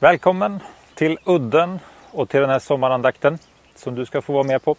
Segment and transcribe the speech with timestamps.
[0.00, 0.60] Välkommen
[0.94, 1.78] till Udden
[2.12, 3.38] och till den här sommarandakten
[3.74, 4.76] som du ska få vara med på.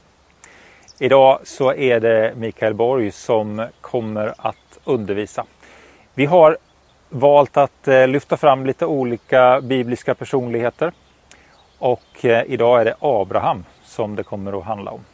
[0.99, 5.45] Idag så är det Mikael Borg som kommer att undervisa.
[6.13, 6.57] Vi har
[7.09, 10.91] valt att eh, lyfta fram lite olika bibliska personligheter.
[11.79, 15.05] Och eh, idag är det Abraham som det kommer att handla om.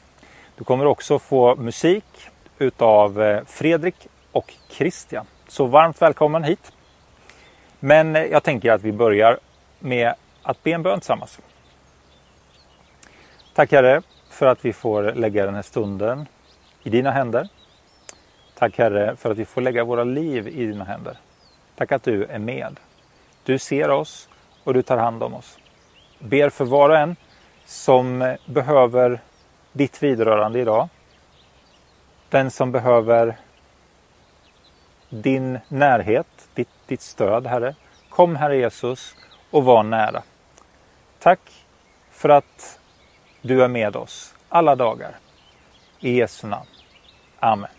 [0.55, 2.29] Du kommer också få musik
[2.59, 5.25] utav eh, Fredrik och Christian.
[5.47, 6.71] Så varmt välkommen hit.
[7.79, 9.39] Men jag tänker att vi börjar
[9.85, 10.13] med
[10.43, 11.39] att be en bön tillsammans.
[13.53, 16.27] Tack Herre för att vi får lägga den här stunden
[16.83, 17.49] i dina händer.
[18.57, 21.17] Tack Herre för att vi får lägga våra liv i dina händer.
[21.75, 22.79] Tack att du är med.
[23.43, 24.29] Du ser oss
[24.63, 25.59] och du tar hand om oss.
[26.19, 27.15] Ber för var och en
[27.65, 29.21] som behöver
[29.71, 30.89] ditt vidrörande idag.
[32.29, 33.37] Den som behöver
[35.09, 37.75] din närhet, ditt, ditt stöd Herre.
[38.09, 39.15] Kom Herre Jesus
[39.55, 40.23] och var nära.
[41.19, 41.39] Tack
[42.11, 42.79] för att
[43.41, 45.17] du är med oss alla dagar.
[45.99, 46.67] I Jesu namn.
[47.39, 47.69] Amen.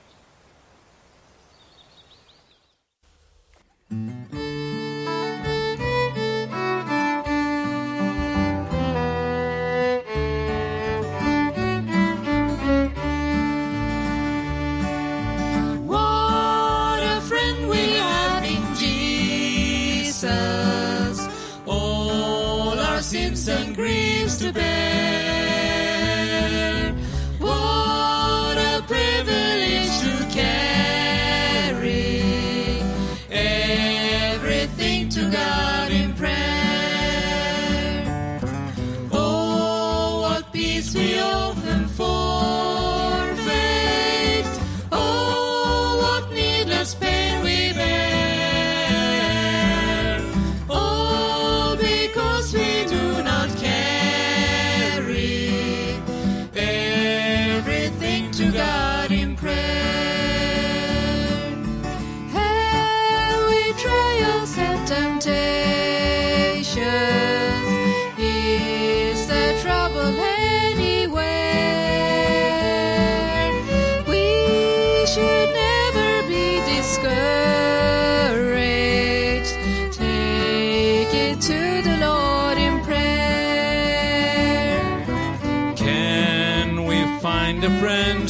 [40.87, 42.56] grace we often for.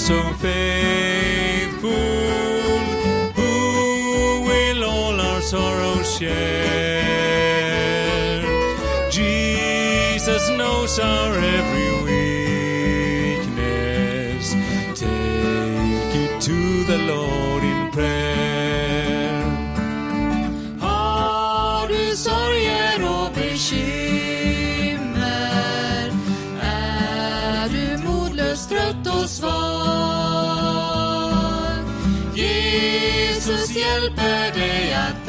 [0.07, 1.91] So faithful
[3.35, 7.51] who will all our sorrows share?
[9.11, 11.76] Jesus knows our every
[34.07, 34.57] Jesus
[34.89, 35.26] hjälper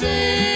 [0.00, 0.47] say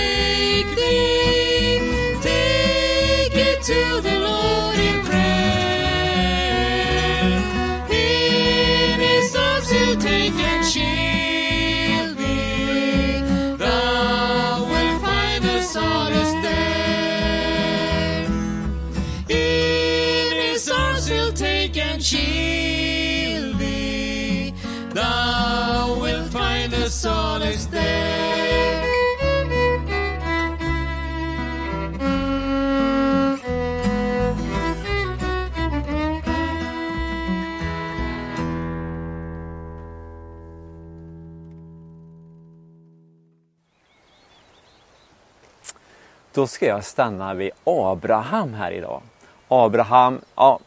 [46.34, 49.02] Då ska jag stanna vid Abraham här idag.
[49.48, 50.58] Abraham, ja,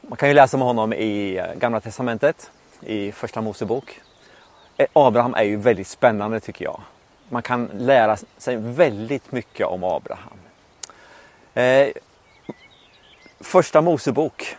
[0.00, 2.50] man kan ju läsa om honom i eh, Gamla Testamentet,
[2.80, 4.00] i Första Mosebok.
[4.76, 6.80] Eh, Abraham är ju väldigt spännande tycker jag.
[7.28, 10.38] Man kan lära sig väldigt mycket om Abraham.
[11.54, 11.88] Eh,
[13.40, 14.56] första Mosebok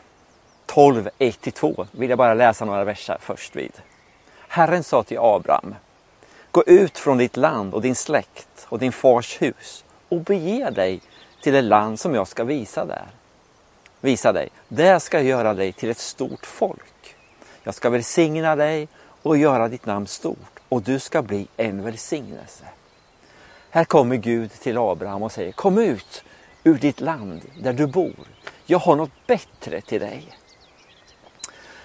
[0.65, 3.73] 12, 1-2 vill jag bara läsa några verser först vid.
[4.47, 5.75] Herren sa till Abraham,
[6.51, 9.83] gå ut från ditt land och din släkt och din fars hus
[10.13, 11.01] och bege dig
[11.41, 13.07] till det land som jag ska visa där.
[14.01, 14.49] Visa dig.
[14.67, 17.15] Där ska jag göra dig till ett stort folk.
[17.63, 18.87] Jag ska välsigna dig
[19.21, 22.65] och göra ditt namn stort och du ska bli en välsignelse.
[23.69, 26.23] Här kommer Gud till Abraham och säger Kom ut
[26.63, 28.27] ur ditt land där du bor.
[28.65, 30.37] Jag har något bättre till dig.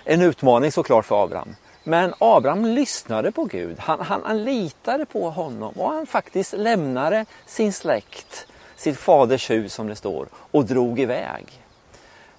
[0.04, 1.56] En utmaning såklart för Abraham.
[1.88, 3.78] Men Abraham lyssnade på Gud.
[3.78, 8.46] Han, han, han litade på honom och han faktiskt lämnade sin släkt,
[8.76, 11.62] sitt faders hus som det står, och drog iväg.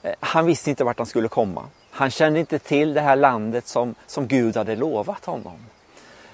[0.03, 1.63] Eh, han visste inte vart han skulle komma.
[1.91, 5.59] Han kände inte till det här landet som, som Gud hade lovat honom.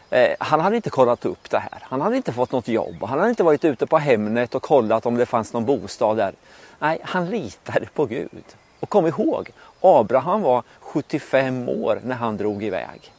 [0.09, 1.79] Eh, Han hade inte kollat upp det här.
[1.81, 3.03] Han hade inte fått något jobb.
[3.03, 6.33] Han hade inte varit ute på Hemnet och kollat om det fanns någon bostad där.
[6.79, 8.44] Nej, han litade på Gud.
[8.85, 9.51] Och kom ihåg,
[9.81, 13.13] Abraham var 75 år när han drog iväg.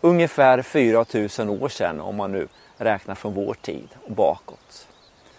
[0.00, 4.88] Ungefär 4000 år sedan om man nu räknar från vår tid och bakåt.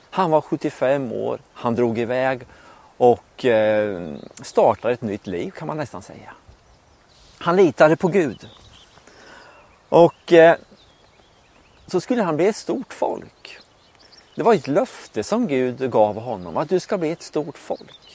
[0.09, 2.41] Han var 75 år, han drog iväg
[2.97, 6.33] och eh, startade ett nytt liv kan man nästan säga.
[7.37, 8.49] Han litade på Gud.
[9.89, 10.55] Och eh,
[11.87, 13.59] så skulle han bli ett stort folk.
[14.35, 18.06] Det var ett löfte som Gud gav honom, att du ska bli ett stort folk.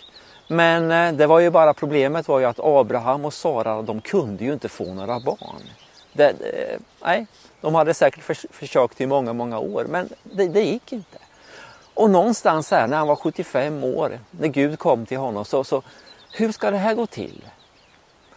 [0.53, 4.45] Men eh, det var ju bara problemet var ju att Abraham och Sara de kunde
[4.45, 5.63] ju inte få några barn.
[6.13, 7.27] Det, eh, nej,
[7.61, 11.19] de hade säkert förs försökt i många, många år men det, det gick inte.
[11.95, 15.83] Och någonstans här när han var 75 år, när Gud kom till honom, så, så
[16.33, 17.45] hur ska det här gå till?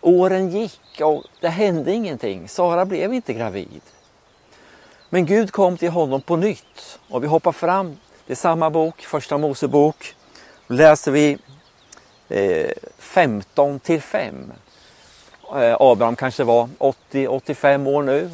[0.02, 2.48] Åren gick och det hände ingenting.
[2.48, 3.82] Sara blev inte gravid.
[5.10, 7.98] Men Gud kom till honom på nytt och vi hoppar fram.
[8.28, 10.16] Det är samma bok, första Mosebok.
[10.68, 11.38] Då läser vi
[12.98, 14.52] 15 till 5.
[15.56, 18.32] Eh, Abraham kanske var 80-85 år nu.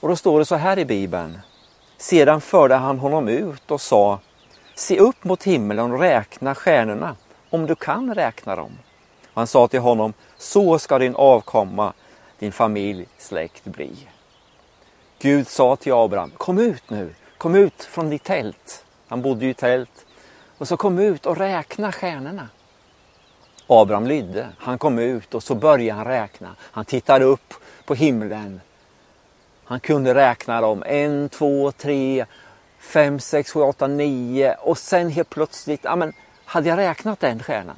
[0.00, 1.38] Och då står det så här i Bibeln.
[1.98, 4.18] Sedan förde han honom ut och sa
[4.74, 7.16] Se upp mot himlen och räkna stjärnorna,
[7.50, 8.78] om du kan räkna dem.
[9.26, 11.92] Och han sa till honom, så ska din avkomma,
[12.38, 13.90] din familj, släkt bli.
[15.18, 18.84] Gud sa till Abraham, kom ut nu, kom ut från ditt tält.
[19.08, 20.06] Han bodde ju i tält.
[20.58, 22.48] Och så kom ut och räkna stjärnorna.
[23.66, 24.48] Abraham lydde.
[24.58, 26.56] Han kom ut och så började han räkna.
[26.60, 27.54] Han tittade upp
[27.84, 28.60] på himlen.
[29.64, 30.82] Han kunde räkna dem.
[30.86, 32.26] En, två, tre,
[32.86, 36.12] fem, sex, sju, åtta, nio och sen helt plötsligt, ja men
[36.44, 37.76] hade jag räknat den stjärnan?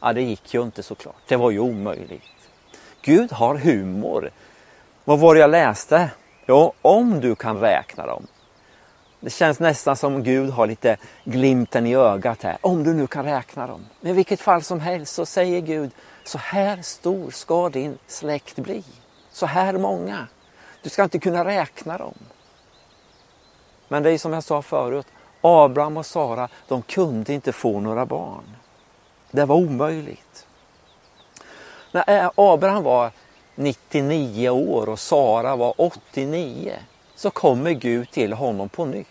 [0.00, 2.22] Ja det gick ju inte såklart, det var ju omöjligt.
[3.02, 4.30] Gud har humor.
[5.04, 6.10] Vad var det jag läste?
[6.46, 8.26] Jo, om du kan räkna dem.
[9.20, 12.58] Det känns nästan som Gud har lite glimten i ögat här.
[12.60, 13.86] Om du nu kan räkna dem.
[14.00, 15.90] Men i vilket fall som helst så säger Gud,
[16.24, 18.84] så här stor ska din släkt bli.
[19.30, 20.26] Så här många.
[20.82, 22.14] Du ska inte kunna räkna dem.
[23.88, 25.06] Men det är som jag sa förut,
[25.40, 28.56] Abraham och Sara, de kunde inte få några barn.
[29.30, 30.46] Det var omöjligt.
[31.92, 33.10] När Abraham var
[33.54, 36.72] 99 år och Sara var 89
[37.16, 39.06] så kommer Gud till honom på nytt.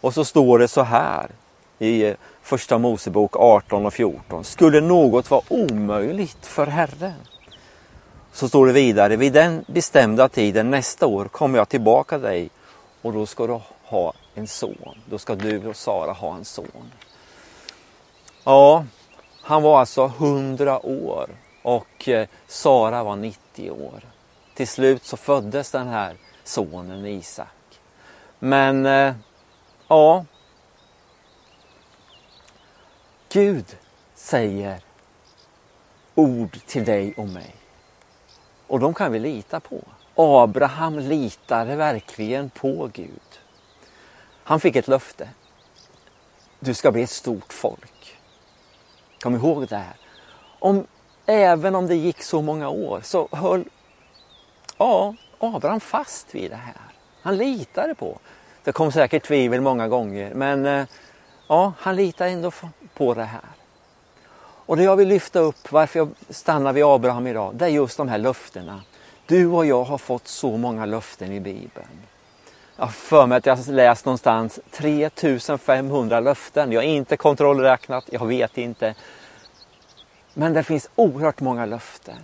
[0.00, 1.30] Och så står det så här
[1.78, 4.44] i eh, första Mosebok 18 och 14.
[4.44, 7.14] Skulle något vara omöjligt för Herren?
[8.32, 12.50] Så står det vidare, vid den bestämda tiden nästa år kommer jag tillbaka till dig
[13.02, 14.98] och då ska du ha en son.
[15.06, 16.92] Då ska du och Sara ha en son.
[18.44, 18.84] Ja,
[19.42, 21.30] han var alltså 100 år
[21.62, 24.00] och eh, Sara var 90 år.
[24.54, 27.80] Till slut så föddes den här sonen Isak.
[28.38, 29.14] Men eh,
[29.88, 30.24] ja,
[33.32, 33.76] Gud
[34.14, 34.80] säger
[36.14, 37.54] ord till dig och mig.
[38.66, 39.80] Och de kan vi lita på.
[40.14, 43.40] Abraham litade verkligen på Gud.
[44.44, 45.28] Han fick ett löfte.
[46.60, 48.18] Du ska bli ett stort folk.
[49.22, 49.96] Kom ihåg det här.
[50.58, 50.86] Om,
[51.26, 53.64] även om det gick så många år så höll
[54.78, 56.74] ja, Abraham fast vid det här.
[57.22, 58.18] Han litade på.
[58.64, 60.86] Det kom säkert tvivel många gånger men eh,
[61.48, 62.52] ja, han litade ändå
[62.94, 63.40] på det här.
[64.66, 67.96] Och det jag vill lyfta upp, varför jag stannar vid Abraham idag, det är just
[67.96, 68.80] de här löftena.
[69.26, 72.06] Du och jag har fått så många löften i Bibeln.
[72.76, 76.72] Jag har för mig att jag har läst någonstans 3500 löften.
[76.72, 78.94] Jag har inte kontrollräknat, jag vet inte.
[80.34, 82.16] Men det finns oerhört många löften.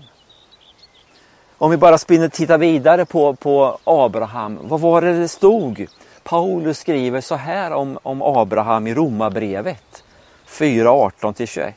[1.59, 4.59] Om vi bara spinner tittar vidare på, på Abraham.
[4.63, 5.87] Vad var det det stod?
[6.23, 10.05] Paulus skriver så här om, om Abraham i Romarbrevet
[10.49, 11.73] 4.18-21.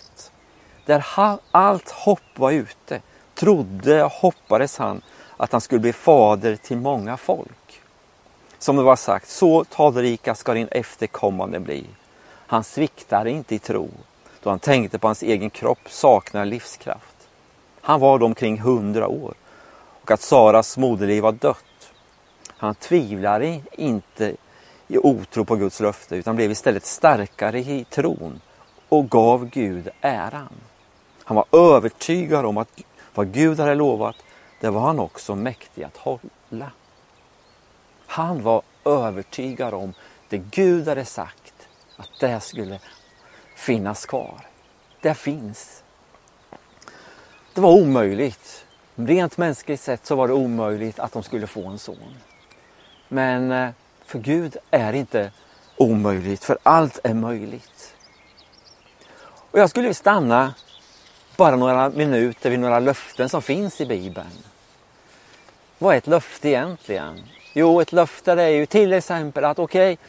[0.85, 3.01] Där ha, allt hopp var ute
[3.35, 5.01] trodde och hoppades han
[5.37, 7.81] att han skulle bli fader till många folk.
[8.57, 11.85] Som det var sagt, så talrika ska din efterkommande bli.
[12.47, 13.89] Han sviktade inte i tro
[14.43, 17.15] då han tänkte på hans egen kropp saknar livskraft.
[17.81, 19.33] Han var då omkring hundra år
[20.09, 21.93] och att Saras moderliv var dött.
[22.47, 24.35] Han tvivlade inte
[24.87, 28.41] i otro på Guds löfte utan blev istället starkare i tron
[28.89, 30.53] och gav Gud äran.
[31.23, 32.81] Han var övertygad om att
[33.15, 34.15] vad Gud hade lovat,
[34.59, 36.71] det var han också mäktig att hålla.
[38.07, 39.93] Han var övertygad om
[40.29, 41.53] det Gud hade sagt,
[41.97, 42.79] att det skulle
[43.55, 44.47] finnas kvar.
[45.01, 45.83] Det finns.
[47.53, 48.65] Det var omöjligt.
[49.07, 52.15] Rent mänskligt sett så var det omöjligt att de skulle få en son.
[53.07, 53.69] Men eh,
[54.05, 55.31] för Gud är det inte
[55.77, 57.95] omöjligt, för allt är möjligt.
[59.51, 60.53] Och jag skulle stanna
[61.37, 64.43] bara några minuter vid några löften som finns i Bibeln.
[65.77, 67.23] Vad är ett löfte egentligen?
[67.53, 70.05] Jo, ett löfte är ju till exempel att okej, okay,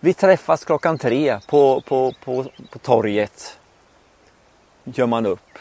[0.00, 3.58] vi träffas klockan tre på, på, på, på torget.
[4.84, 5.58] Gör man upp.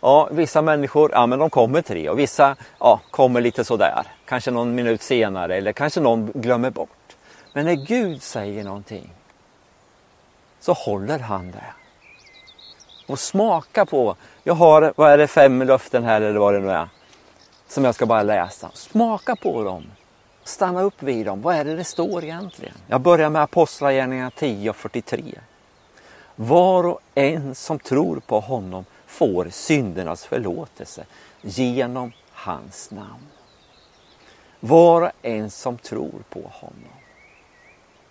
[0.00, 4.02] Ja, vissa människor, ja men de kommer tre och vissa ja, kommer lite sådär.
[4.24, 7.16] Kanske någon minut senare eller kanske någon glömmer bort.
[7.52, 9.10] Men när Gud säger någonting
[10.60, 11.64] så håller han det.
[13.06, 16.70] Och smaka på, jag har, vad är det, fem löften här eller vad det nu
[16.70, 16.88] är.
[17.68, 18.70] Som jag ska bara läsa.
[18.74, 19.84] Smaka på dem.
[20.44, 21.42] Stanna upp vid dem.
[21.42, 22.74] Vad är det det står egentligen?
[22.86, 25.22] Jag börjar med Apostlagärningarna 10 och 43.
[26.36, 31.06] Var och en som tror på honom får syndernas förlåtelse
[31.42, 33.26] genom hans namn.
[34.60, 36.92] Var och en som tror på honom.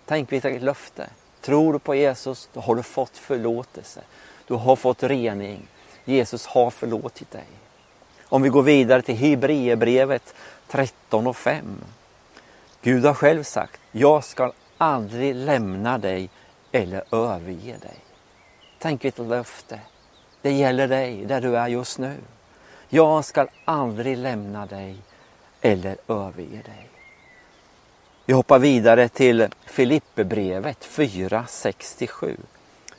[0.05, 1.09] Tänk vilket löfte.
[1.41, 4.01] Tror du på Jesus, då har du fått förlåtelse.
[4.47, 5.67] Du har fått rening.
[6.05, 7.47] Jesus har förlåtit dig.
[8.23, 10.33] Om vi går vidare till Hebreerbrevet
[10.67, 11.83] 13 och 5.
[12.81, 16.29] Gud har själv sagt, jag ska aldrig lämna dig
[16.71, 17.97] eller överge dig.
[18.79, 19.79] Tänk vilket löfte.
[20.41, 22.17] Det gäller dig där du är just nu.
[22.89, 24.95] Jag ska aldrig lämna dig
[25.61, 26.89] eller överge dig.
[28.25, 32.37] Vi hoppar vidare till Filipperbrevet 4.67.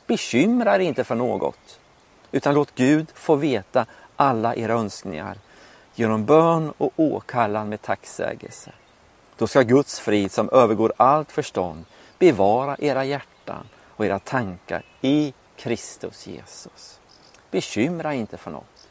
[0.07, 1.79] Bekymra er inte för något,
[2.31, 5.37] utan låt Gud få veta alla era önskningar
[5.95, 8.71] genom bön och åkallan med tacksägelse.
[9.37, 11.85] Då ska Guds frid som övergår allt förstånd
[12.19, 16.98] bevara era hjärtan och era tankar i Kristus Jesus.
[17.51, 18.89] Bekymra inte för något.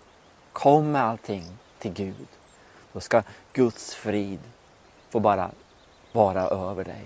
[0.52, 1.44] Kom med allting
[1.78, 2.28] till Gud.
[2.92, 3.22] Då ska
[3.52, 4.40] Guds frid
[5.10, 5.50] få bara
[6.12, 7.04] vara över dig.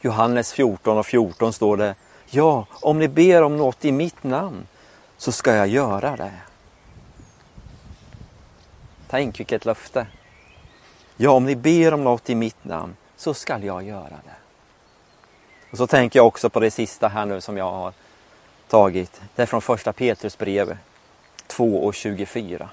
[0.00, 1.94] Johannes 14 och 14 står det
[2.26, 4.66] Ja, om ni ber om något i mitt namn
[5.16, 6.32] så ska jag göra det.
[9.08, 10.06] Tänk vilket löfte.
[11.16, 14.36] Ja, om ni ber om något i mitt namn så ska jag göra det.
[15.70, 17.92] Och så tänker jag också på det sista här nu som jag har
[18.68, 19.20] tagit.
[19.34, 20.78] Det är från första Petrusbrevet
[21.46, 22.70] 2 och 24.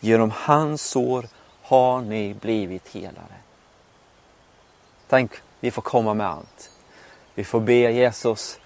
[0.00, 1.26] Genom hans sår
[1.62, 3.36] har ni blivit helare.
[5.08, 6.70] Tänk, vi får komma med allt.
[7.34, 8.60] Vi får be Jesus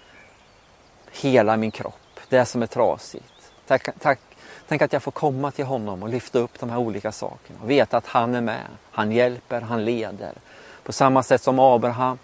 [1.11, 3.51] hela min kropp, det som är trasigt.
[3.67, 4.19] Tack, tack,
[4.67, 7.69] tänk att jag får komma till honom och lyfta upp de här olika sakerna och
[7.69, 8.67] veta att han är med.
[8.91, 10.33] Han hjälper, han leder.
[10.83, 12.17] På samma sätt som Abraham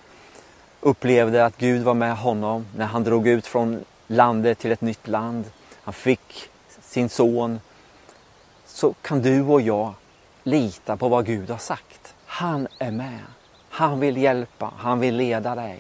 [0.82, 5.08] upplevde att Gud var med honom när han drog ut från landet till ett nytt
[5.08, 5.46] land.
[5.82, 6.50] Han fick
[6.82, 7.60] sin son.
[8.66, 9.94] Så kan du och jag
[10.44, 12.14] lita på vad Gud har sagt.
[12.26, 13.20] Han är med.
[13.70, 15.80] Han vill hjälpa, han vill leda dig.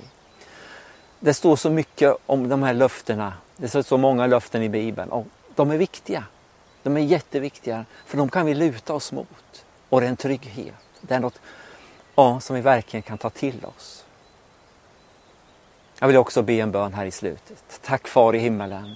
[1.19, 3.33] Det står så mycket om de här löftena.
[3.57, 6.23] Det står så många löften i Bibeln och de är viktiga.
[6.83, 9.65] De är jätteviktiga för de kan vi luta oss mot.
[9.89, 10.75] Och det är en trygghet.
[11.01, 11.39] Det är något
[12.15, 14.05] ja, som vi verkligen kan ta till oss.
[15.99, 17.79] Jag vill också be en bön här i slutet.
[17.81, 18.95] Tack Far i himmelen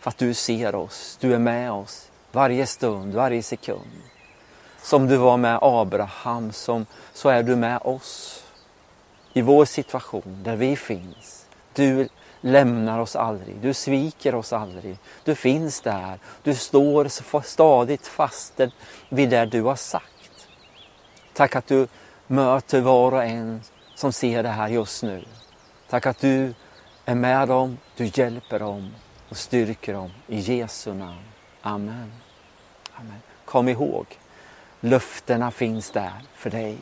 [0.00, 4.02] för att du ser oss, du är med oss varje stund, varje sekund.
[4.82, 8.44] Som du var med Abraham, som, så är du med oss
[9.32, 11.46] i vår situation där vi finns.
[11.74, 12.08] Du
[12.40, 14.98] lämnar oss aldrig, du sviker oss aldrig.
[15.24, 18.60] Du finns där, du står stadigt fast
[19.08, 20.48] vid det du har sagt.
[21.32, 21.86] Tack att du
[22.26, 23.60] möter var och en
[23.94, 25.24] som ser det här just nu.
[25.88, 26.54] Tack att du
[27.04, 28.94] är med dem, du hjälper dem
[29.28, 30.10] och styrker dem.
[30.26, 31.24] I Jesu namn.
[31.62, 32.12] Amen.
[32.94, 33.20] Amen.
[33.44, 34.06] Kom ihåg,
[34.80, 36.78] löftena finns där för dig.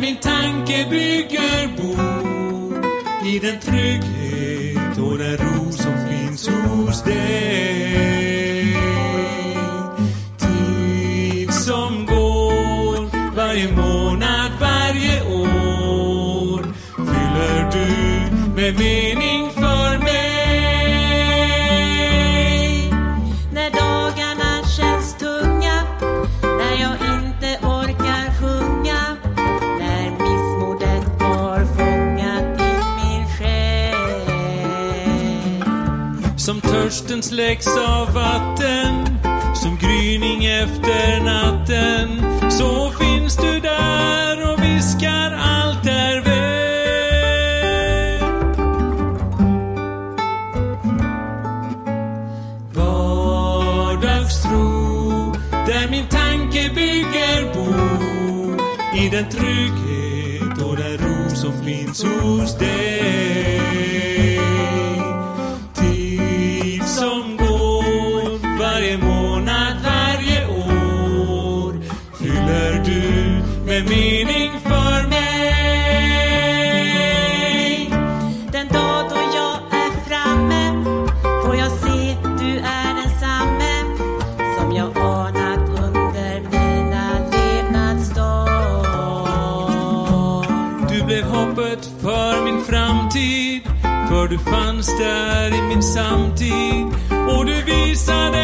[0.00, 1.90] min tanke bygger bo.
[3.26, 7.77] I den trygghet och den ro som finns hos dig.
[37.38, 39.06] släcks av vatten
[39.54, 42.22] som gryning efter natten.
[42.50, 46.38] Så finns du där och viskar allt är väl.
[52.72, 54.56] Vardagstro,
[55.50, 57.68] där min tanke bygger bo.
[58.98, 64.37] I den trygghet och den ro som finns hos dig.
[94.78, 96.86] fanns där i min samtid.
[97.28, 98.37] Och du visade